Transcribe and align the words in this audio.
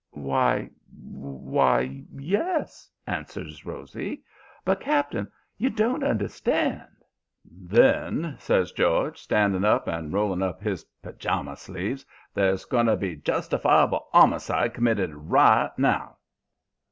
"'Why 0.09 0.71
why, 0.91 2.03
yes,' 2.11 2.89
answers 3.05 3.67
Rosy. 3.67 4.23
'But, 4.65 4.79
cap'n, 4.81 5.31
you 5.59 5.69
don't 5.69 6.03
understand' 6.03 6.87
"'Then,' 7.69 8.35
says 8.39 8.71
George, 8.71 9.19
standing 9.21 9.63
up 9.63 9.87
and 9.87 10.11
rolling 10.11 10.41
up 10.41 10.59
his 10.59 10.85
pajama 11.03 11.55
sleeves, 11.55 12.03
'there's 12.33 12.65
going 12.65 12.87
to 12.87 12.97
be 12.97 13.15
justifiable 13.15 14.07
'omicide 14.11 14.73
committed 14.73 15.11
right 15.13 15.69
now.' 15.77 16.17